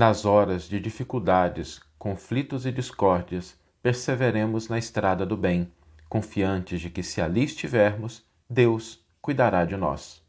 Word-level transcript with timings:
Nas 0.00 0.24
horas 0.24 0.66
de 0.66 0.80
dificuldades, 0.80 1.78
conflitos 1.98 2.64
e 2.64 2.72
discórdias, 2.72 3.54
perseveremos 3.82 4.66
na 4.66 4.78
estrada 4.78 5.26
do 5.26 5.36
bem, 5.36 5.70
confiantes 6.08 6.80
de 6.80 6.88
que, 6.88 7.02
se 7.02 7.20
ali 7.20 7.44
estivermos, 7.44 8.24
Deus 8.48 9.04
cuidará 9.20 9.66
de 9.66 9.76
nós. 9.76 10.22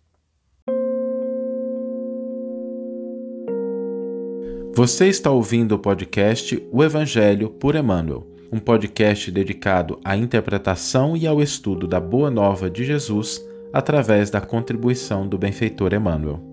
Você 4.75 5.07
está 5.07 5.31
ouvindo 5.31 5.75
o 5.75 5.79
podcast 5.79 6.61
O 6.69 6.83
Evangelho 6.83 7.49
por 7.49 7.73
Emmanuel, 7.73 8.27
um 8.51 8.59
podcast 8.59 9.31
dedicado 9.31 10.01
à 10.03 10.17
interpretação 10.17 11.15
e 11.15 11.25
ao 11.25 11.41
estudo 11.41 11.87
da 11.87 12.01
Boa 12.01 12.29
Nova 12.29 12.69
de 12.69 12.83
Jesus 12.83 13.41
através 13.71 14.29
da 14.29 14.41
contribuição 14.41 15.25
do 15.25 15.37
benfeitor 15.37 15.93
Emmanuel. 15.93 16.50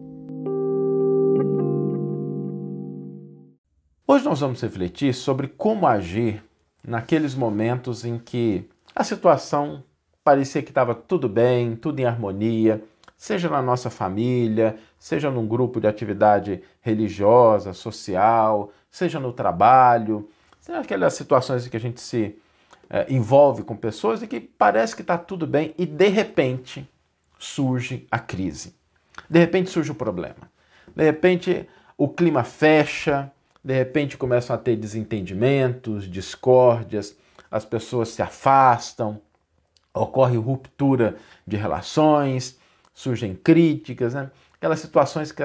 Hoje 4.11 4.25
nós 4.25 4.41
vamos 4.41 4.63
refletir 4.63 5.13
sobre 5.13 5.49
como 5.49 5.87
agir 5.87 6.43
naqueles 6.83 7.35
momentos 7.35 8.07
em 8.07 8.19
que 8.19 8.67
a 8.97 9.05
situação 9.05 9.85
parecia 10.25 10.63
que 10.63 10.71
estava 10.71 10.95
tudo 10.95 11.29
bem, 11.29 11.77
tudo 11.77 12.01
em 12.01 12.07
harmonia, 12.07 12.83
seja 13.19 13.51
na 13.51 13.61
nossa 13.61 13.91
família, 13.91 14.79
seja 14.99 15.31
num 15.31 15.47
grupo 15.47 15.79
de 15.79 15.87
atividade 15.87 16.63
religiosa, 16.81 17.75
social, 17.75 18.73
seja 18.91 19.21
no 19.21 19.31
trabalho, 19.31 20.27
seja 20.59 20.81
aquelas 20.81 21.13
situações 21.13 21.67
em 21.67 21.69
que 21.69 21.77
a 21.77 21.81
gente 21.81 22.01
se 22.01 22.35
é, 22.89 23.13
envolve 23.13 23.63
com 23.63 23.77
pessoas 23.77 24.23
e 24.23 24.27
que 24.27 24.41
parece 24.41 24.97
que 24.97 25.03
está 25.03 25.19
tudo 25.19 25.47
bem 25.47 25.75
e 25.77 25.85
de 25.85 26.09
repente 26.09 26.89
surge 27.39 28.07
a 28.11 28.19
crise. 28.19 28.75
De 29.29 29.39
repente 29.39 29.69
surge 29.69 29.91
o 29.91 29.95
problema. 29.95 30.51
De 30.97 31.05
repente 31.05 31.69
o 31.99 32.09
clima 32.09 32.43
fecha, 32.43 33.31
de 33.69 33.75
repente 33.75 34.17
começam 34.17 34.57
a 34.57 34.59
ter 34.59 34.77
desentendimentos, 34.77 36.11
discórdias, 36.11 37.15
as 37.51 37.67
pessoas 37.67 38.09
se 38.09 38.23
afastam, 38.23 39.21
ocorre 39.93 40.39
ruptura 40.39 41.17
de 41.47 41.55
relações, 41.55 42.59
surgem 42.95 43.35
críticas, 43.35 44.15
né? 44.15 44.31
aquelas 44.55 44.81
situações 44.81 45.31
que, 45.31 45.43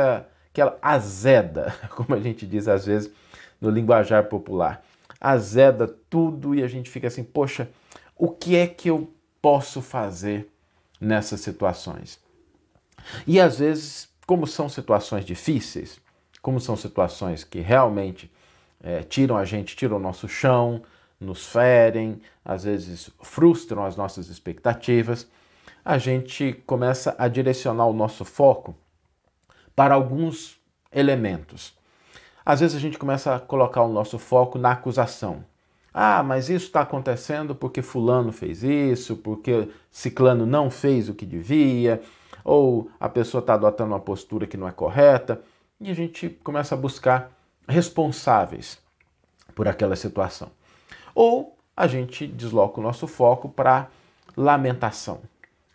que 0.54 0.62
ela 0.62 0.80
azeda, 0.82 1.76
como 1.94 2.16
a 2.16 2.20
gente 2.22 2.48
diz 2.48 2.70
às 2.70 2.86
vezes 2.86 3.12
no 3.60 3.70
linguajar 3.70 4.30
popular. 4.30 4.86
Azeda 5.20 5.86
tudo 6.10 6.56
e 6.56 6.64
a 6.64 6.68
gente 6.70 6.90
fica 6.90 7.08
assim, 7.08 7.26
poxa, 7.26 7.70
o 8.16 8.30
que 8.30 8.56
é 8.56 8.68
que 8.68 8.90
eu 8.90 9.14
posso 9.42 9.82
fazer 9.82 10.50
nessas 10.98 11.42
situações? 11.42 12.18
E 13.28 13.38
às 13.38 13.60
vezes, 13.60 14.08
como 14.26 14.48
são 14.48 14.70
situações 14.70 15.26
difíceis, 15.26 16.02
como 16.44 16.60
são 16.60 16.76
situações 16.76 17.46
que 17.46 17.62
realmente 17.62 18.30
é, 18.84 19.02
tiram 19.02 19.38
a 19.38 19.46
gente, 19.46 19.78
tiram 19.78 19.96
o 19.96 20.00
nosso 20.00 20.28
chão, 20.28 20.84
nos 21.18 21.48
ferem, 21.48 22.22
às 22.44 22.66
vezes 22.66 23.10
frustram 23.22 23.86
as 23.86 23.96
nossas 23.96 24.28
expectativas, 24.28 25.26
a 25.86 25.98
gente 25.98 26.62
começa 26.68 27.16
a 27.18 27.30
direcionar 27.30 27.86
o 27.86 27.94
nosso 27.94 28.26
foco 28.26 28.76
para 29.74 29.96
alguns 29.96 30.58
elementos. 30.92 31.74
Às 32.46 32.60
vezes 32.60 32.76
a 32.76 32.80
gente 32.80 33.00
começa 33.00 33.34
a 33.34 33.40
colocar 33.40 33.82
o 33.82 33.94
nosso 33.94 34.20
foco 34.20 34.60
na 34.60 34.72
acusação. 34.72 35.46
Ah, 35.94 36.22
mas 36.24 36.50
isso 36.50 36.66
está 36.66 36.82
acontecendo 36.82 37.56
porque 37.56 37.82
Fulano 37.82 38.34
fez 38.34 38.64
isso, 38.64 39.16
porque 39.16 39.70
Ciclano 39.90 40.46
não 40.46 40.70
fez 40.70 41.08
o 41.08 41.14
que 41.14 41.26
devia, 41.26 42.02
ou 42.44 42.90
a 43.00 43.08
pessoa 43.08 43.40
está 43.40 43.54
adotando 43.54 43.94
uma 43.94 44.00
postura 44.00 44.46
que 44.46 44.58
não 44.58 44.68
é 44.68 44.72
correta, 44.74 45.42
e 45.84 45.92
a 45.92 45.94
gente 45.94 46.30
começa 46.30 46.76
a 46.76 46.78
buscar 46.78 47.32
responsáveis 47.68 48.80
por 49.54 49.68
aquela 49.68 49.96
situação. 49.96 50.50
Ou 51.14 51.58
a 51.76 51.88
gente 51.88 52.26
desloca 52.26 52.80
o 52.80 52.84
nosso 52.84 53.06
foco 53.06 53.50
para 53.50 53.90
lamentação. 54.36 55.22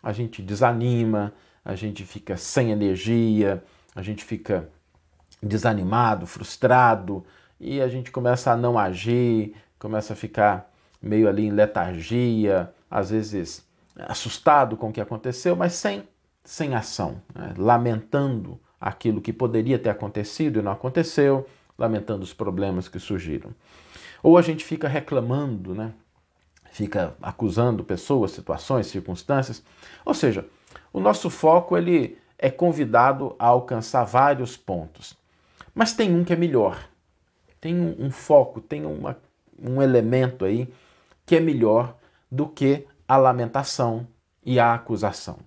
A 0.01 0.11
gente 0.11 0.41
desanima, 0.41 1.33
a 1.63 1.75
gente 1.75 2.03
fica 2.05 2.35
sem 2.37 2.71
energia, 2.71 3.63
a 3.95 4.01
gente 4.01 4.23
fica 4.23 4.69
desanimado, 5.41 6.25
frustrado 6.25 7.23
e 7.59 7.81
a 7.81 7.87
gente 7.87 8.11
começa 8.11 8.51
a 8.51 8.57
não 8.57 8.79
agir, 8.79 9.55
começa 9.77 10.13
a 10.13 10.15
ficar 10.15 10.71
meio 11.01 11.29
ali 11.29 11.45
em 11.45 11.51
letargia, 11.51 12.73
às 12.89 13.11
vezes 13.11 13.67
assustado 13.95 14.75
com 14.75 14.89
o 14.89 14.93
que 14.93 15.01
aconteceu, 15.01 15.55
mas 15.55 15.73
sem, 15.73 16.07
sem 16.43 16.73
ação, 16.73 17.21
né? 17.35 17.53
lamentando 17.57 18.59
aquilo 18.79 19.21
que 19.21 19.33
poderia 19.33 19.77
ter 19.77 19.89
acontecido 19.89 20.59
e 20.59 20.61
não 20.61 20.71
aconteceu, 20.71 21.47
lamentando 21.77 22.23
os 22.23 22.33
problemas 22.33 22.87
que 22.87 22.99
surgiram. 22.99 23.51
Ou 24.21 24.37
a 24.37 24.41
gente 24.41 24.63
fica 24.65 24.87
reclamando, 24.87 25.73
né? 25.73 25.93
fica 26.71 27.15
acusando 27.21 27.83
pessoas, 27.83 28.31
situações, 28.31 28.87
circunstâncias. 28.87 29.63
Ou 30.05 30.13
seja, 30.13 30.45
o 30.93 30.99
nosso 30.99 31.29
foco 31.29 31.77
ele 31.77 32.17
é 32.37 32.49
convidado 32.49 33.35
a 33.37 33.47
alcançar 33.47 34.03
vários 34.03 34.55
pontos. 34.55 35.17
Mas 35.73 35.93
tem 35.93 36.15
um 36.15 36.23
que 36.23 36.33
é 36.33 36.35
melhor. 36.35 36.89
Tem 37.59 37.75
um, 37.75 38.05
um 38.05 38.11
foco, 38.11 38.61
tem 38.61 38.85
uma, 38.85 39.17
um 39.61 39.81
elemento 39.81 40.45
aí 40.45 40.71
que 41.25 41.35
é 41.35 41.39
melhor 41.39 41.95
do 42.31 42.47
que 42.47 42.87
a 43.07 43.17
lamentação 43.17 44.07
e 44.45 44.59
a 44.59 44.73
acusação. 44.73 45.37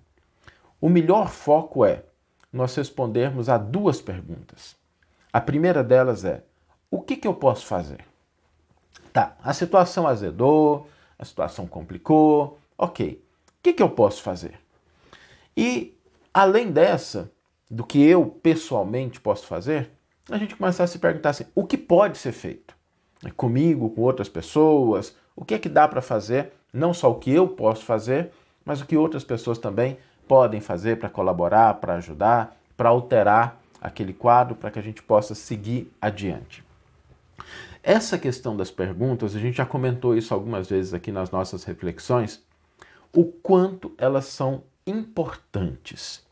O 0.79 0.89
melhor 0.89 1.29
foco 1.29 1.85
é 1.85 2.03
nós 2.53 2.75
respondermos 2.75 3.49
a 3.49 3.57
duas 3.57 3.99
perguntas. 3.99 4.75
A 5.33 5.41
primeira 5.41 5.83
delas 5.83 6.23
é: 6.23 6.43
o 6.91 7.01
que, 7.01 7.17
que 7.17 7.27
eu 7.27 7.33
posso 7.33 7.65
fazer? 7.65 8.05
Tá, 9.11 9.35
a 9.43 9.53
situação 9.53 10.07
azedou, 10.07 10.87
a 11.17 11.25
situação 11.25 11.65
complicou, 11.65 12.59
ok. 12.77 13.23
O 13.47 13.63
que, 13.63 13.73
que 13.73 13.81
eu 13.81 13.89
posso 13.89 14.21
fazer? 14.21 14.59
E 15.57 15.97
além 16.33 16.71
dessa, 16.71 17.31
do 17.69 17.83
que 17.83 18.03
eu 18.03 18.25
pessoalmente 18.25 19.19
posso 19.19 19.47
fazer, 19.47 19.89
a 20.29 20.37
gente 20.37 20.55
começa 20.55 20.83
a 20.83 20.87
se 20.87 20.99
perguntar 20.99 21.31
assim: 21.31 21.45
o 21.55 21.65
que 21.65 21.77
pode 21.77 22.17
ser 22.17 22.31
feito? 22.31 22.75
É 23.25 23.31
comigo, 23.31 23.89
com 23.89 24.01
outras 24.01 24.29
pessoas, 24.29 25.15
o 25.35 25.43
que 25.43 25.55
é 25.55 25.59
que 25.59 25.69
dá 25.69 25.87
para 25.87 26.01
fazer? 26.01 26.53
Não 26.71 26.93
só 26.93 27.09
o 27.09 27.19
que 27.19 27.31
eu 27.31 27.47
posso 27.47 27.83
fazer, 27.83 28.31
mas 28.65 28.81
o 28.81 28.85
que 28.85 28.97
outras 28.97 29.23
pessoas 29.23 29.57
também 29.57 29.97
podem 30.27 30.61
fazer 30.61 30.97
para 30.97 31.09
colaborar, 31.09 31.75
para 31.75 31.95
ajudar, 31.95 32.57
para 32.75 32.89
alterar 32.89 33.61
aquele 33.81 34.13
quadro, 34.13 34.55
para 34.55 34.71
que 34.71 34.79
a 34.79 34.83
gente 34.83 35.01
possa 35.03 35.35
seguir 35.35 35.91
adiante. 36.01 36.63
Essa 37.81 38.17
questão 38.17 38.55
das 38.55 38.71
perguntas, 38.71 39.35
a 39.35 39.39
gente 39.39 39.57
já 39.57 39.65
comentou 39.65 40.15
isso 40.15 40.33
algumas 40.33 40.69
vezes 40.69 40.93
aqui 40.93 41.11
nas 41.11 41.31
nossas 41.31 41.65
reflexões, 41.65 42.41
o 43.13 43.25
quanto 43.25 43.93
elas 43.97 44.25
são 44.25 44.63
importantes. 44.87 46.23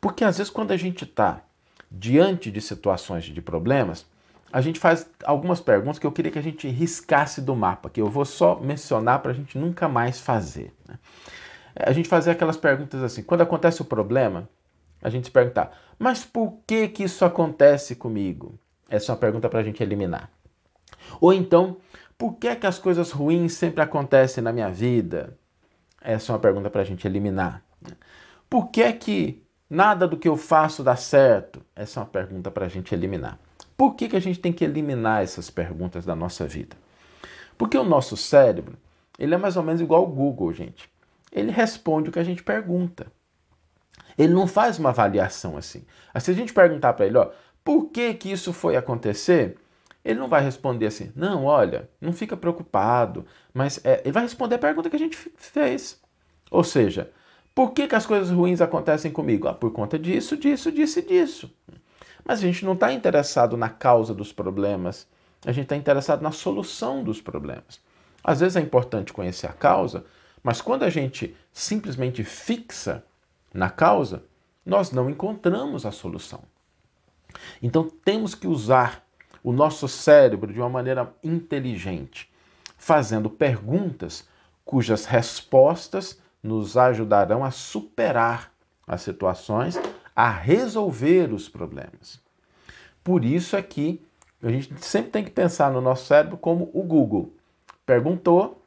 Porque 0.00 0.24
às 0.24 0.38
vezes, 0.38 0.50
quando 0.50 0.70
a 0.70 0.76
gente 0.76 1.04
está 1.04 1.42
diante 1.90 2.50
de 2.50 2.60
situações 2.60 3.24
de 3.24 3.42
problemas, 3.42 4.06
a 4.52 4.60
gente 4.60 4.78
faz 4.78 5.08
algumas 5.24 5.60
perguntas 5.60 5.98
que 5.98 6.06
eu 6.06 6.12
queria 6.12 6.30
que 6.30 6.38
a 6.38 6.42
gente 6.42 6.68
riscasse 6.68 7.40
do 7.40 7.54
mapa, 7.54 7.90
que 7.90 8.00
eu 8.00 8.08
vou 8.08 8.24
só 8.24 8.58
mencionar 8.60 9.20
para 9.20 9.32
a 9.32 9.34
gente 9.34 9.58
nunca 9.58 9.88
mais 9.88 10.20
fazer. 10.20 10.72
Né? 10.88 10.98
A 11.74 11.92
gente 11.92 12.08
fazer 12.08 12.30
aquelas 12.32 12.56
perguntas 12.56 13.02
assim: 13.02 13.22
quando 13.22 13.42
acontece 13.42 13.82
o 13.82 13.84
problema, 13.84 14.48
a 15.02 15.08
gente 15.08 15.26
se 15.26 15.30
perguntar, 15.30 15.72
mas 15.98 16.24
por 16.24 16.58
que, 16.66 16.88
que 16.88 17.04
isso 17.04 17.24
acontece 17.24 17.94
comigo? 17.94 18.58
Essa 18.88 19.12
é 19.12 19.14
uma 19.14 19.20
pergunta 19.20 19.48
para 19.48 19.60
a 19.60 19.62
gente 19.62 19.82
eliminar. 19.82 20.30
Ou 21.20 21.32
então, 21.32 21.76
por 22.18 22.34
que, 22.34 22.54
que 22.56 22.66
as 22.66 22.78
coisas 22.78 23.10
ruins 23.10 23.54
sempre 23.54 23.82
acontecem 23.82 24.42
na 24.42 24.52
minha 24.52 24.68
vida? 24.68 25.38
Essa 26.02 26.32
é 26.32 26.34
uma 26.34 26.40
pergunta 26.40 26.68
para 26.68 26.82
a 26.82 26.84
gente 26.84 27.06
eliminar. 27.06 27.62
Por 28.48 28.68
que, 28.68 28.92
que 28.92 29.42
nada 29.68 30.08
do 30.08 30.16
que 30.16 30.28
eu 30.28 30.36
faço 30.36 30.82
dá 30.82 30.96
certo? 30.96 31.62
Essa 31.74 32.00
é 32.00 32.02
uma 32.02 32.08
pergunta 32.08 32.50
para 32.50 32.66
a 32.66 32.68
gente 32.68 32.94
eliminar. 32.94 33.38
Por 33.76 33.94
que, 33.94 34.08
que 34.08 34.16
a 34.16 34.20
gente 34.20 34.38
tem 34.38 34.52
que 34.52 34.64
eliminar 34.64 35.22
essas 35.22 35.48
perguntas 35.48 36.04
da 36.04 36.14
nossa 36.14 36.46
vida? 36.46 36.76
Porque 37.56 37.78
o 37.78 37.84
nosso 37.84 38.16
cérebro, 38.16 38.76
ele 39.18 39.34
é 39.34 39.38
mais 39.38 39.56
ou 39.56 39.62
menos 39.62 39.80
igual 39.80 40.02
ao 40.02 40.06
Google, 40.06 40.52
gente. 40.52 40.89
Ele 41.32 41.50
responde 41.50 42.08
o 42.08 42.12
que 42.12 42.18
a 42.18 42.24
gente 42.24 42.42
pergunta. 42.42 43.06
Ele 44.18 44.32
não 44.32 44.46
faz 44.46 44.78
uma 44.78 44.90
avaliação 44.90 45.56
assim. 45.56 45.84
Se 46.18 46.30
a 46.30 46.34
gente 46.34 46.52
perguntar 46.52 46.92
para 46.92 47.06
ele, 47.06 47.16
ó, 47.16 47.30
por 47.64 47.86
que 47.86 48.14
que 48.14 48.30
isso 48.30 48.52
foi 48.52 48.76
acontecer? 48.76 49.56
Ele 50.04 50.18
não 50.18 50.28
vai 50.28 50.42
responder 50.42 50.86
assim, 50.86 51.12
não, 51.14 51.44
olha, 51.44 51.88
não 52.00 52.12
fica 52.12 52.36
preocupado, 52.36 53.26
mas 53.52 53.80
é, 53.84 54.00
ele 54.02 54.12
vai 54.12 54.22
responder 54.22 54.54
a 54.54 54.58
pergunta 54.58 54.88
que 54.88 54.96
a 54.96 54.98
gente 54.98 55.16
fez. 55.36 56.00
Ou 56.50 56.64
seja, 56.64 57.10
por 57.54 57.72
que, 57.72 57.86
que 57.86 57.94
as 57.94 58.06
coisas 58.06 58.30
ruins 58.30 58.60
acontecem 58.60 59.10
comigo? 59.10 59.46
Ah, 59.46 59.54
por 59.54 59.70
conta 59.72 59.98
disso, 59.98 60.36
disso, 60.36 60.72
disso 60.72 60.98
e 60.98 61.02
disso. 61.02 61.54
Mas 62.24 62.38
a 62.38 62.42
gente 62.42 62.64
não 62.64 62.72
está 62.72 62.92
interessado 62.92 63.56
na 63.56 63.68
causa 63.68 64.14
dos 64.14 64.32
problemas, 64.32 65.06
a 65.44 65.52
gente 65.52 65.64
está 65.64 65.76
interessado 65.76 66.22
na 66.22 66.32
solução 66.32 67.04
dos 67.04 67.20
problemas. 67.20 67.80
Às 68.22 68.40
vezes 68.40 68.56
é 68.56 68.60
importante 68.60 69.12
conhecer 69.12 69.46
a 69.46 69.52
causa, 69.52 70.04
mas 70.42 70.60
quando 70.60 70.84
a 70.84 70.90
gente 70.90 71.36
simplesmente 71.52 72.24
fixa 72.24 73.04
na 73.52 73.68
causa, 73.68 74.24
nós 74.64 74.90
não 74.90 75.10
encontramos 75.10 75.84
a 75.84 75.90
solução. 75.90 76.42
Então 77.62 77.88
temos 78.04 78.34
que 78.34 78.46
usar 78.46 79.04
o 79.42 79.52
nosso 79.52 79.88
cérebro 79.88 80.52
de 80.52 80.60
uma 80.60 80.68
maneira 80.68 81.12
inteligente, 81.22 82.30
fazendo 82.76 83.30
perguntas 83.30 84.28
cujas 84.64 85.04
respostas 85.04 86.20
nos 86.42 86.76
ajudarão 86.76 87.44
a 87.44 87.50
superar 87.50 88.52
as 88.86 89.02
situações, 89.02 89.78
a 90.14 90.30
resolver 90.30 91.32
os 91.32 91.48
problemas. 91.48 92.20
Por 93.02 93.24
isso 93.24 93.56
é 93.56 93.62
que 93.62 94.02
a 94.42 94.50
gente 94.50 94.84
sempre 94.84 95.10
tem 95.10 95.24
que 95.24 95.30
pensar 95.30 95.70
no 95.70 95.80
nosso 95.80 96.06
cérebro 96.06 96.36
como 96.36 96.70
o 96.72 96.82
Google. 96.82 97.34
Perguntou, 97.84 98.59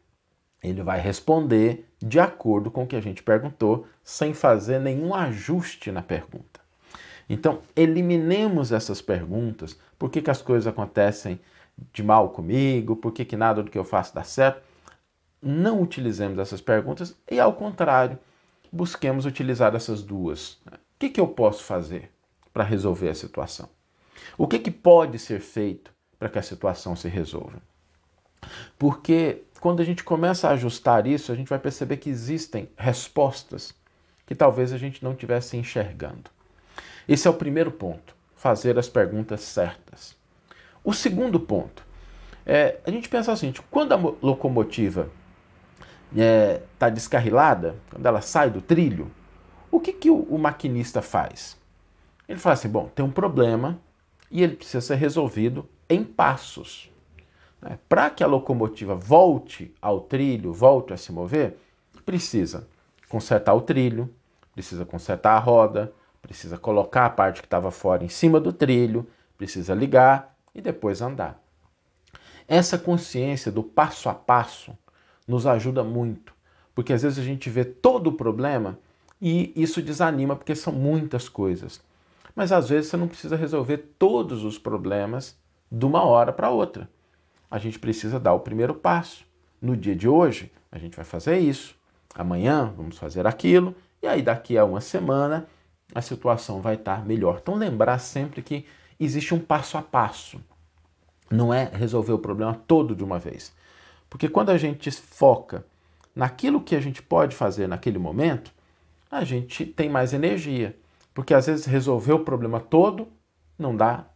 ele 0.64 0.82
vai 0.82 1.00
responder 1.00 1.86
de 2.02 2.20
acordo 2.20 2.72
com 2.72 2.84
o 2.84 2.88
que 2.88 2.96
a 2.96 3.02
gente 3.02 3.22
perguntou, 3.22 3.86
sem 4.04 4.34
fazer 4.34 4.80
nenhum 4.80 5.14
ajuste 5.14 5.92
na 5.92 6.02
pergunta. 6.02 6.62
Então, 7.30 7.60
eliminemos 7.76 8.72
essas 8.72 9.02
perguntas. 9.02 9.78
Por 10.00 10.10
que, 10.10 10.22
que 10.22 10.32
as 10.32 10.42
coisas 10.42 10.68
acontecem 10.68 11.40
de 11.92 12.04
mal 12.04 12.30
comigo? 12.30 12.96
Por 12.96 13.12
que, 13.12 13.26
que 13.26 13.36
nada 13.36 13.64
do 13.64 13.70
que 13.70 13.78
eu 13.78 13.84
faço 13.84 14.16
dá 14.16 14.24
certo? 14.24 14.62
Não 15.42 15.82
utilizemos 15.82 16.40
essas 16.40 16.62
perguntas 16.62 17.16
e, 17.30 17.40
ao 17.40 17.54
contrário, 17.54 18.18
busquemos 18.72 19.26
utilizar 19.26 19.76
essas 19.76 20.02
duas. 20.02 20.58
O 20.66 21.00
que, 21.00 21.10
que 21.10 21.20
eu 21.20 21.28
posso 21.28 21.64
fazer 21.64 22.10
para 22.54 22.64
resolver 22.64 23.10
a 23.10 23.16
situação? 23.16 23.68
O 24.38 24.48
que, 24.48 24.60
que 24.60 24.72
pode 24.72 25.20
ser 25.20 25.40
feito 25.42 25.92
para 26.18 26.30
que 26.30 26.40
a 26.40 26.44
situação 26.44 26.96
se 26.96 27.10
resolva? 27.10 27.62
Porque 28.78 29.44
quando 29.64 29.80
a 29.80 29.86
gente 29.86 30.04
começa 30.04 30.50
a 30.50 30.52
ajustar 30.52 31.08
isso, 31.08 31.32
a 31.32 31.36
gente 31.36 31.48
vai 31.48 31.58
perceber 31.58 31.96
que 31.96 32.10
existem 32.10 32.68
respostas 32.76 33.74
que 34.26 34.36
talvez 34.36 34.74
a 34.74 34.78
gente 34.78 35.02
não 35.02 35.14
estivesse 35.14 35.56
enxergando. 35.56 36.30
Esse 37.08 37.30
é 37.30 37.32
o 37.32 37.34
primeiro 37.34 37.72
ponto, 37.72 38.14
fazer 38.36 38.78
as 38.78 38.90
perguntas 38.90 39.40
certas. 39.40 40.18
O 40.84 40.92
segundo 40.92 41.40
ponto 41.40 41.82
é 42.46 42.82
a 42.86 42.92
gente 42.92 43.08
pensar 43.08 43.38
seguinte: 43.38 43.62
quando 43.72 43.94
a 43.94 43.96
locomotiva 44.22 45.10
está 46.12 46.22
é, 46.22 46.62
tá 46.78 46.90
descarrilada, 46.90 47.78
quando 47.90 48.06
ela 48.06 48.20
sai 48.20 48.50
do 48.50 48.60
trilho, 48.60 49.10
o 49.72 49.80
que, 49.80 49.94
que 49.94 50.10
o, 50.10 50.24
o 50.24 50.38
maquinista 50.38 51.02
faz? 51.02 51.58
Ele 52.28 52.38
fala 52.38 52.56
assim: 52.56 52.68
bom, 52.68 52.92
tem 52.94 53.06
um 53.06 53.12
problema 53.12 53.80
e 54.30 54.44
ele 54.44 54.58
precisa 54.58 54.82
ser 54.82 54.96
resolvido 54.96 55.70
em 55.90 56.04
passos. 56.04 56.92
Né? 57.64 57.80
Para 57.88 58.10
que 58.10 58.24
a 58.24 58.28
locomotiva 58.28 58.94
volte 58.94 59.74
ao 59.82 60.02
trilho, 60.02 60.52
volte 60.52 60.94
a 60.94 60.98
se 60.98 61.12
mover, 61.12 61.58
precisa 62.06 62.68
consertar 63.08 63.54
o 63.54 63.62
trilho, 63.62 64.14
precisa 64.54 64.86
consertar 64.86 65.36
a 65.36 65.40
roda, 65.40 65.94
precisa 66.22 66.58
colocar 66.58 67.06
a 67.06 67.10
parte 67.10 67.42
que 67.42 67.48
estava 67.48 67.72
fora 67.72 68.04
em 68.04 68.10
cima 68.10 68.40
do 68.40 68.52
trilho, 68.52 69.08
precisa 69.38 69.74
ligar 69.74 70.36
e 70.54 70.62
depois 70.62 71.02
andar. 71.02 71.42
Essa 72.48 72.78
consciência 72.78 73.52
do 73.52 73.64
passo 73.64 74.10
a 74.10 74.14
passo 74.14 74.78
nos 75.26 75.48
ajuda 75.48 75.84
muito, 75.84 76.34
porque 76.76 76.92
às 76.92 77.02
vezes 77.02 77.20
a 77.20 77.24
gente 77.24 77.50
vê 77.50 77.64
todo 77.64 78.08
o 78.08 78.14
problema 78.14 78.78
e 79.22 79.54
isso 79.56 79.82
desanima 79.82 80.36
porque 80.36 80.54
são 80.54 80.74
muitas 80.74 81.30
coisas. 81.30 81.82
Mas 82.36 82.52
às 82.52 82.68
vezes 82.68 82.90
você 82.90 82.98
não 82.98 83.08
precisa 83.08 83.38
resolver 83.38 83.78
todos 83.98 84.44
os 84.44 84.58
problemas 84.58 85.38
de 85.72 85.86
uma 85.86 86.04
hora 86.04 86.34
para 86.34 86.50
outra. 86.50 86.90
A 87.54 87.60
gente 87.60 87.78
precisa 87.78 88.20
dar 88.20 88.34
o 88.34 88.40
primeiro 88.40 88.74
passo. 88.74 89.24
No 89.62 89.78
dia 89.78 89.96
de 89.96 90.10
hoje, 90.10 90.52
a 90.72 90.80
gente 90.80 90.96
vai 90.96 91.06
fazer 91.06 91.38
isso. 91.38 91.76
Amanhã, 92.16 92.74
vamos 92.76 92.98
fazer 92.98 93.28
aquilo. 93.28 93.76
E 94.02 94.08
aí, 94.08 94.24
daqui 94.24 94.58
a 94.58 94.66
uma 94.66 94.82
semana, 94.82 95.46
a 95.94 96.02
situação 96.02 96.64
vai 96.64 96.74
estar 96.74 97.06
melhor. 97.06 97.38
Então, 97.40 97.54
lembrar 97.54 98.00
sempre 98.00 98.42
que 98.42 98.66
existe 99.00 99.36
um 99.36 99.40
passo 99.40 99.78
a 99.78 99.84
passo. 99.84 100.42
Não 101.30 101.54
é 101.54 101.66
resolver 101.66 102.14
o 102.14 102.18
problema 102.18 102.56
todo 102.56 102.96
de 102.96 103.04
uma 103.04 103.20
vez. 103.20 103.54
Porque 104.10 104.28
quando 104.28 104.50
a 104.50 104.58
gente 104.58 104.90
foca 104.90 105.64
naquilo 106.16 106.60
que 106.60 106.76
a 106.76 106.82
gente 106.82 107.04
pode 107.04 107.36
fazer 107.36 107.68
naquele 107.68 108.00
momento, 108.00 108.52
a 109.12 109.24
gente 109.24 109.64
tem 109.64 109.88
mais 109.88 110.12
energia. 110.12 110.76
Porque 111.14 111.36
às 111.36 111.46
vezes 111.46 111.68
resolver 111.68 112.14
o 112.14 112.26
problema 112.26 112.60
todo 112.60 113.10
não 113.60 113.78
dá, 113.78 114.08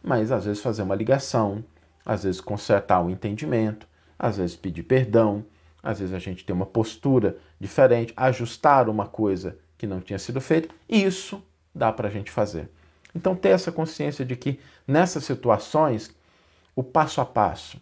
mas 0.00 0.30
às 0.30 0.44
vezes 0.44 0.62
fazer 0.62 0.82
uma 0.82 0.94
ligação, 0.94 1.64
às 2.04 2.24
vezes 2.24 2.40
consertar 2.40 3.04
o 3.04 3.10
entendimento, 3.10 3.86
às 4.18 4.36
vezes 4.36 4.56
pedir 4.56 4.82
perdão, 4.82 5.44
às 5.82 5.98
vezes 5.98 6.14
a 6.14 6.18
gente 6.18 6.44
tem 6.44 6.54
uma 6.54 6.66
postura 6.66 7.36
diferente, 7.60 8.12
ajustar 8.16 8.88
uma 8.88 9.06
coisa 9.06 9.58
que 9.76 9.86
não 9.86 10.00
tinha 10.00 10.18
sido 10.18 10.40
feito, 10.40 10.74
isso 10.88 11.42
dá 11.74 11.92
para 11.92 12.08
a 12.08 12.10
gente 12.10 12.30
fazer. 12.30 12.70
Então, 13.14 13.36
ter 13.36 13.50
essa 13.50 13.70
consciência 13.70 14.24
de 14.24 14.34
que 14.34 14.58
nessas 14.86 15.24
situações, 15.24 16.14
o 16.74 16.82
passo 16.82 17.20
a 17.20 17.24
passo, 17.24 17.80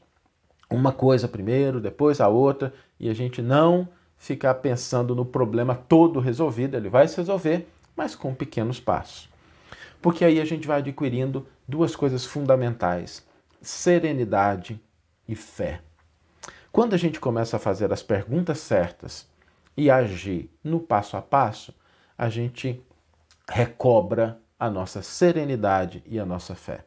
uma 0.68 0.92
coisa 0.92 1.28
primeiro, 1.28 1.80
depois 1.80 2.20
a 2.20 2.28
outra, 2.28 2.72
e 2.98 3.08
a 3.08 3.14
gente 3.14 3.40
não 3.40 3.88
ficar 4.18 4.54
pensando 4.54 5.14
no 5.14 5.24
problema 5.24 5.74
todo 5.74 6.20
resolvido, 6.20 6.76
ele 6.76 6.88
vai 6.88 7.08
se 7.08 7.16
resolver, 7.16 7.68
mas 7.96 8.14
com 8.14 8.34
pequenos 8.34 8.78
passos. 8.78 9.28
Porque 10.00 10.24
aí 10.24 10.40
a 10.40 10.44
gente 10.44 10.66
vai 10.66 10.78
adquirindo 10.78 11.46
duas 11.66 11.94
coisas 11.94 12.24
fundamentais: 12.24 13.24
serenidade 13.62 14.80
e 15.28 15.34
fé. 15.34 15.80
Quando 16.70 16.94
a 16.94 16.96
gente 16.96 17.20
começa 17.20 17.56
a 17.56 17.60
fazer 17.60 17.92
as 17.92 18.02
perguntas 18.02 18.58
certas 18.58 19.28
e 19.76 19.90
agir 19.90 20.50
no 20.62 20.80
passo 20.80 21.16
a 21.16 21.22
passo, 21.22 21.74
a 22.16 22.28
gente 22.28 22.82
recobra 23.48 24.40
a 24.58 24.70
nossa 24.70 25.02
serenidade 25.02 26.02
e 26.06 26.18
a 26.18 26.24
nossa 26.24 26.54
fé. 26.54 26.84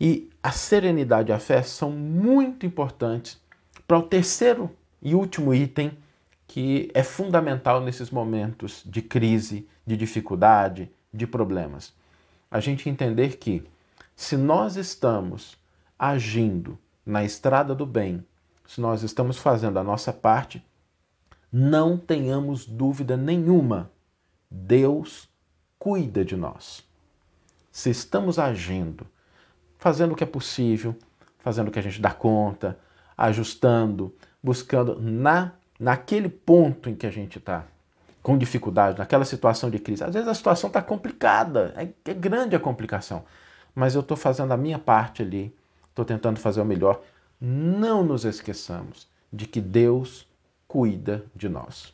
E 0.00 0.30
a 0.42 0.52
serenidade 0.52 1.30
e 1.30 1.34
a 1.34 1.38
fé 1.38 1.62
são 1.62 1.90
muito 1.90 2.64
importantes 2.64 3.40
para 3.86 3.98
o 3.98 4.02
terceiro 4.02 4.70
e 5.02 5.14
último 5.14 5.52
item 5.52 5.96
que 6.46 6.90
é 6.94 7.02
fundamental 7.02 7.80
nesses 7.80 8.10
momentos 8.10 8.82
de 8.86 9.02
crise, 9.02 9.68
de 9.86 9.96
dificuldade, 9.96 10.90
de 11.12 11.26
problemas. 11.26 11.92
A 12.50 12.60
gente 12.60 12.88
entender 12.88 13.36
que 13.36 13.62
se 14.16 14.36
nós 14.36 14.76
estamos 14.76 15.57
agindo 15.98 16.78
na 17.04 17.24
estrada 17.24 17.74
do 17.74 17.84
bem, 17.84 18.24
se 18.66 18.80
nós 18.80 19.02
estamos 19.02 19.38
fazendo 19.38 19.78
a 19.78 19.84
nossa 19.84 20.12
parte, 20.12 20.64
não 21.50 21.96
tenhamos 21.96 22.66
dúvida 22.66 23.16
nenhuma 23.16 23.90
Deus 24.50 25.28
cuida 25.78 26.24
de 26.24 26.36
nós. 26.36 26.84
Se 27.70 27.90
estamos 27.90 28.38
agindo, 28.38 29.06
fazendo 29.78 30.12
o 30.12 30.16
que 30.16 30.24
é 30.24 30.26
possível, 30.26 30.96
fazendo 31.38 31.68
o 31.68 31.70
que 31.70 31.78
a 31.78 31.82
gente 31.82 32.00
dá 32.00 32.12
conta, 32.12 32.78
ajustando, 33.16 34.14
buscando 34.42 35.00
na 35.00 35.52
naquele 35.78 36.28
ponto 36.28 36.90
em 36.90 36.94
que 36.96 37.06
a 37.06 37.10
gente 37.10 37.38
está 37.38 37.64
com 38.20 38.36
dificuldade, 38.36 38.98
naquela 38.98 39.24
situação 39.24 39.70
de 39.70 39.78
crise. 39.78 40.02
Às 40.02 40.12
vezes 40.12 40.28
a 40.28 40.34
situação 40.34 40.66
está 40.68 40.82
complicada, 40.82 41.72
é, 41.76 41.88
é 42.10 42.14
grande 42.14 42.56
a 42.56 42.60
complicação, 42.60 43.24
mas 43.74 43.94
eu 43.94 44.00
estou 44.00 44.16
fazendo 44.16 44.52
a 44.52 44.56
minha 44.56 44.78
parte 44.78 45.22
ali, 45.22 45.54
estou 45.98 46.04
tentando 46.04 46.38
fazer 46.38 46.60
o 46.60 46.64
melhor. 46.64 47.02
Não 47.40 48.04
nos 48.04 48.24
esqueçamos 48.24 49.08
de 49.32 49.46
que 49.46 49.60
Deus 49.60 50.28
cuida 50.66 51.24
de 51.34 51.48
nós. 51.48 51.92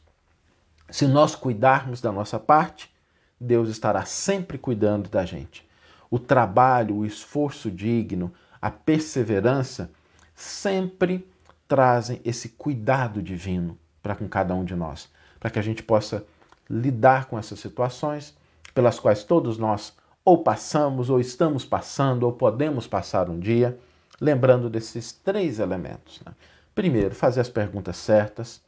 Se 0.91 1.07
nós 1.07 1.35
cuidarmos 1.35 2.01
da 2.01 2.13
nossa 2.13 2.39
parte, 2.39 2.93
Deus 3.41 3.69
estará 3.69 4.05
sempre 4.05 4.59
cuidando 4.59 5.09
da 5.09 5.25
gente. 5.25 5.67
O 6.11 6.19
trabalho, 6.19 6.97
o 6.97 7.07
esforço 7.07 7.71
digno, 7.71 8.33
a 8.61 8.71
perseverança 8.71 9.91
sempre 10.35 11.27
trazem 11.67 12.21
esse 12.25 12.51
cuidado 12.51 13.23
divino 13.23 13.79
para 14.03 14.15
com 14.15 14.29
cada 14.29 14.55
um 14.55 14.65
de 14.65 14.75
nós, 14.75 15.09
para 15.41 15.51
que 15.51 15.59
a 15.59 15.63
gente 15.63 15.83
possa 15.83 16.25
lidar 16.69 17.27
com 17.27 17.39
essas 17.39 17.59
situações 17.59 18.37
pelas 18.75 18.99
quais 18.99 19.25
todos 19.25 19.57
nós 19.57 19.95
ou 20.25 20.43
passamos, 20.43 21.11
ou 21.11 21.21
estamos 21.21 21.65
passando, 21.65 22.25
ou 22.25 22.33
podemos 22.33 22.87
passar 22.87 23.29
um 23.29 23.39
dia, 23.39 23.79
lembrando 24.21 24.71
desses 24.71 25.13
três 25.13 25.59
elementos. 25.59 26.21
Né? 26.25 26.33
Primeiro, 26.75 27.15
fazer 27.15 27.41
as 27.41 27.49
perguntas 27.49 27.97
certas. 27.97 28.63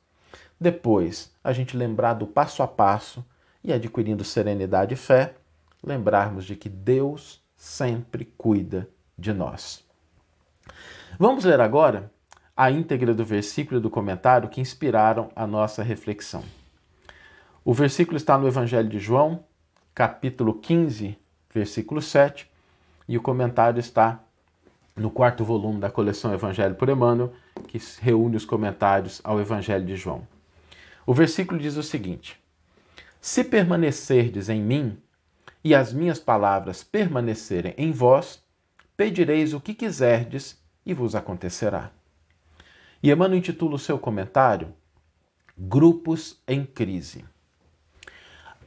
Depois, 0.61 1.33
a 1.43 1.53
gente 1.53 1.77
lembrar 1.77 2.15
do 2.15 2.27
passo 2.27 2.63
a 2.63 2.69
passo 2.69 3.25
e 3.63 3.73
adquirindo 3.73 4.25
serenidade 4.25 4.95
e 4.95 4.97
fé, 4.97 5.35
lembrarmos 5.83 6.45
de 6.45 6.57
que 6.57 6.69
Deus 6.69 7.43
sempre 7.57 8.25
cuida 8.37 8.89
de 9.19 9.33
nós. 9.33 9.85
Vamos 11.19 11.45
ler 11.45 11.61
agora 11.61 12.11
a 12.57 12.71
íntegra 12.71 13.13
do 13.13 13.25
versículo 13.25 13.79
e 13.79 13.83
do 13.83 13.91
comentário 13.91 14.49
que 14.49 14.61
inspiraram 14.61 15.31
a 15.35 15.47
nossa 15.47 15.83
reflexão. 15.83 16.43
O 17.65 17.75
versículo 17.75 18.17
está 18.17 18.39
no 18.39 18.47
Evangelho 18.47 18.89
de 18.89 18.99
João, 18.99 19.45
capítulo 19.95 20.55
15, 20.55 21.19
versículo 21.53 22.01
7, 22.01 22.51
e 23.09 23.17
o 23.17 23.23
comentário 23.23 23.81
está 23.81 24.21
no 24.97 25.11
quarto 25.11 25.45
volume 25.45 25.79
da 25.79 25.91
coleção 25.91 26.33
Evangelho 26.33 26.75
por 26.75 26.89
Emmanuel, 26.89 27.33
que 27.69 27.79
reúne 28.01 28.37
os 28.37 28.47
comentários 28.47 29.21
ao 29.23 29.39
Evangelho 29.39 29.85
de 29.85 29.95
João. 29.95 30.27
O 31.05 31.13
versículo 31.13 31.61
diz 31.61 31.77
o 31.77 31.83
seguinte: 31.83 32.41
Se 33.21 33.45
permanecerdes 33.45 34.49
em 34.49 34.63
mim 34.63 34.99
e 35.63 35.75
as 35.75 35.93
minhas 35.93 36.19
palavras 36.19 36.83
permanecerem 36.83 37.75
em 37.77 37.93
vós, 37.93 38.43
pedireis 38.97 39.53
o 39.53 39.61
que 39.61 39.75
quiserdes 39.75 40.59
e 40.85 40.95
vos 40.95 41.15
acontecerá. 41.15 41.91
E 43.03 43.11
Emmanuel 43.11 43.39
intitula 43.39 43.75
o 43.75 43.79
seu 43.79 43.99
comentário 43.99 44.73
Grupos 45.59 46.41
em 46.49 46.65
Crise. 46.65 47.25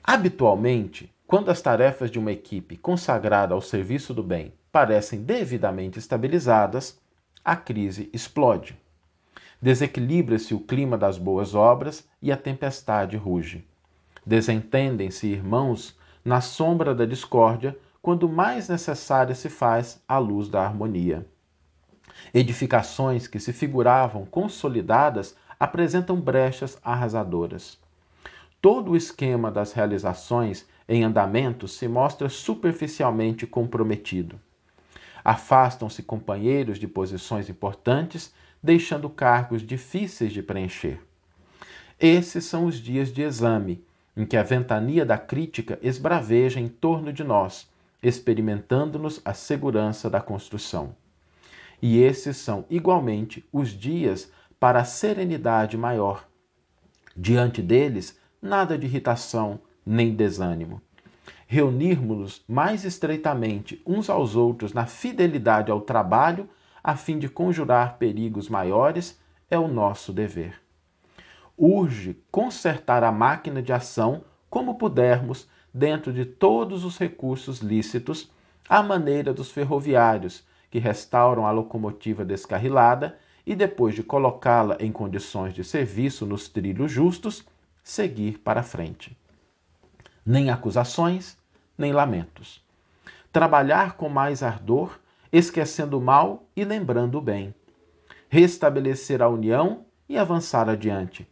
Habitualmente, 0.04 1.14
quando 1.30 1.52
as 1.52 1.62
tarefas 1.62 2.10
de 2.10 2.18
uma 2.18 2.32
equipe 2.32 2.76
consagrada 2.76 3.54
ao 3.54 3.62
serviço 3.62 4.16
do 4.16 4.24
bem 4.24 4.52
parecem 4.72 5.22
devidamente 5.22 6.00
estabilizadas, 6.00 7.00
a 7.46 7.56
crise 7.56 8.10
explode. 8.12 8.76
Desequilibra-se 9.62 10.56
o 10.56 10.60
clima 10.60 10.98
das 10.98 11.20
boas 11.20 11.54
obras 11.54 12.04
e 12.20 12.32
a 12.32 12.36
tempestade 12.36 13.16
ruge. 13.16 13.64
Desentendem-se 14.26 15.28
irmãos 15.28 15.96
na 16.26 16.42
sombra 16.42 16.96
da 16.96 17.06
discórdia 17.06 17.78
quando 18.02 18.28
mais 18.28 18.68
necessária 18.68 19.36
se 19.36 19.50
faz 19.50 20.02
a 20.08 20.18
luz 20.18 20.50
da 20.50 20.66
harmonia. 20.66 21.28
Edificações 22.34 23.28
que 23.28 23.40
se 23.40 23.54
figuravam 23.54 24.26
consolidadas 24.26 25.36
apresentam 25.60 26.20
brechas 26.20 26.80
arrasadoras. 26.84 27.78
Todo 28.60 28.94
o 28.94 28.98
esquema 28.98 29.52
das 29.52 29.74
realizações 29.74 30.66
em 30.90 31.04
andamento 31.04 31.68
se 31.68 31.88
mostra 31.88 32.28
superficialmente 32.28 33.46
comprometido. 33.46 34.40
Afastam-se 35.24 36.02
companheiros 36.02 36.80
de 36.80 36.88
posições 36.88 37.48
importantes, 37.48 38.34
deixando 38.62 39.08
cargos 39.08 39.62
difíceis 39.62 40.34
de 40.34 40.42
preencher. 40.42 41.00
Esses 42.00 42.46
são 42.46 42.66
os 42.66 42.78
dias 42.78 43.14
de 43.14 43.22
exame, 43.22 43.86
em 44.18 44.26
que 44.26 44.36
a 44.36 44.42
ventania 44.42 45.06
da 45.06 45.18
crítica 45.18 45.78
esbraveja 45.84 46.60
em 46.60 46.68
torno 46.68 47.14
de 47.14 47.24
nós, 47.24 47.70
experimentando-nos 48.02 49.22
a 49.24 49.34
segurança 49.36 50.10
da 50.10 50.20
construção. 50.20 50.96
E 51.80 52.00
esses 52.02 52.36
são 52.38 52.66
igualmente 52.68 53.48
os 53.54 53.70
dias 53.70 54.32
para 54.60 54.80
a 54.80 54.86
serenidade 54.86 55.78
maior. 55.78 56.28
Diante 57.16 57.62
deles, 57.62 58.18
nada 58.42 58.76
de 58.76 58.88
irritação 58.88 59.60
nem 59.90 60.14
desânimo. 60.14 60.80
Reunirmos-nos 61.48 62.44
mais 62.48 62.86
estreitamente 62.86 63.82
uns 63.84 64.08
aos 64.08 64.36
outros 64.36 64.72
na 64.72 64.86
fidelidade 64.86 65.72
ao 65.72 65.82
trabalho, 65.82 66.48
a 66.84 66.96
fim 66.96 67.18
de 67.18 67.28
conjurar 67.28 67.98
perigos 67.98 68.48
maiores, 68.48 69.20
é 69.50 69.58
o 69.58 69.68
nosso 69.68 70.14
dever. 70.14 70.62
Urge 71.58 72.22
consertar 72.30 73.04
a 73.04 73.12
máquina 73.12 73.64
de 73.64 73.74
ação 73.74 74.22
como 74.48 74.76
pudermos, 74.76 75.50
dentro 75.74 76.14
de 76.14 76.24
todos 76.24 76.86
os 76.86 76.98
recursos 76.98 77.60
lícitos, 77.60 78.32
à 78.68 78.84
maneira 78.84 79.34
dos 79.34 79.50
ferroviários, 79.50 80.44
que 80.70 80.78
restauram 80.78 81.48
a 81.48 81.52
locomotiva 81.52 82.24
descarrilada 82.24 83.18
e, 83.44 83.56
depois 83.56 83.96
de 83.96 84.04
colocá-la 84.04 84.78
em 84.80 84.92
condições 84.92 85.56
de 85.56 85.64
serviço 85.64 86.28
nos 86.28 86.48
trilhos 86.48 86.92
justos, 86.92 87.44
seguir 87.84 88.38
para 88.38 88.62
frente. 88.62 89.18
Nem 90.32 90.52
acusações, 90.52 91.36
nem 91.76 91.92
lamentos. 91.92 92.64
Trabalhar 93.34 93.94
com 93.94 94.08
mais 94.08 94.44
ardor, 94.44 95.00
esquecendo 95.34 95.98
o 95.98 96.02
mal 96.02 96.44
e 96.56 96.64
lembrando 96.64 97.18
o 97.18 97.22
bem. 97.22 97.52
Restabelecer 98.30 99.24
a 99.24 99.28
união 99.28 99.86
e 100.08 100.20
avançar 100.20 100.70
adiante. 100.70 101.28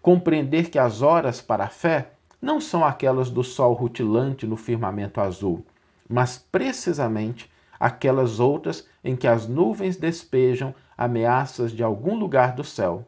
Compreender 0.00 0.70
que 0.70 0.78
as 0.78 1.02
horas 1.02 1.42
para 1.42 1.64
a 1.64 1.68
fé 1.68 2.12
não 2.40 2.58
são 2.58 2.82
aquelas 2.82 3.28
do 3.28 3.44
sol 3.44 3.74
rutilante 3.74 4.46
no 4.46 4.56
firmamento 4.56 5.20
azul, 5.20 5.62
mas 6.08 6.38
precisamente 6.38 7.50
aquelas 7.78 8.40
outras 8.40 8.88
em 9.04 9.14
que 9.14 9.28
as 9.28 9.46
nuvens 9.46 9.98
despejam 9.98 10.74
ameaças 10.96 11.70
de 11.70 11.82
algum 11.82 12.16
lugar 12.16 12.54
do 12.54 12.64
céu. 12.64 13.06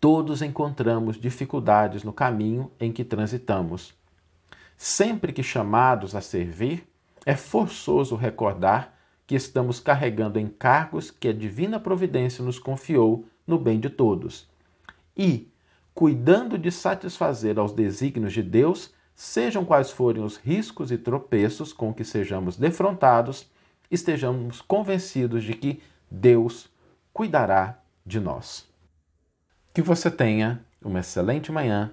Todos 0.00 0.40
encontramos 0.40 1.20
dificuldades 1.20 2.02
no 2.02 2.12
caminho 2.14 2.72
em 2.80 2.90
que 2.90 3.04
transitamos. 3.04 4.02
Sempre 4.76 5.32
que 5.32 5.42
chamados 5.42 6.14
a 6.14 6.20
servir, 6.20 6.86
é 7.24 7.34
forçoso 7.34 8.16
recordar 8.16 8.94
que 9.26 9.34
estamos 9.34 9.80
carregando 9.80 10.38
encargos 10.38 11.10
que 11.10 11.28
a 11.28 11.32
divina 11.32 11.80
providência 11.80 12.44
nos 12.44 12.58
confiou 12.58 13.26
no 13.46 13.58
bem 13.58 13.80
de 13.80 13.88
todos. 13.88 14.48
E, 15.16 15.48
cuidando 15.94 16.58
de 16.58 16.70
satisfazer 16.70 17.58
aos 17.58 17.72
desígnios 17.72 18.32
de 18.32 18.42
Deus, 18.42 18.92
sejam 19.14 19.64
quais 19.64 19.90
forem 19.90 20.22
os 20.22 20.36
riscos 20.36 20.90
e 20.90 20.98
tropeços 20.98 21.72
com 21.72 21.94
que 21.94 22.04
sejamos 22.04 22.56
defrontados, 22.56 23.48
estejamos 23.90 24.60
convencidos 24.60 25.44
de 25.44 25.54
que 25.54 25.82
Deus 26.10 26.68
cuidará 27.12 27.80
de 28.04 28.20
nós. 28.20 28.68
Que 29.72 29.80
você 29.80 30.10
tenha 30.10 30.64
uma 30.82 31.00
excelente 31.00 31.50
manhã, 31.50 31.92